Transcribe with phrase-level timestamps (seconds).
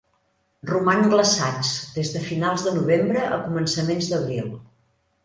[0.69, 4.49] Roman glaçats des de finals de novembre a començaments d'abril.